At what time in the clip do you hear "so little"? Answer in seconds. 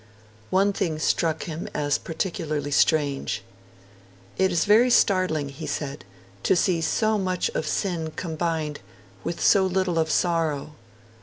9.39-9.99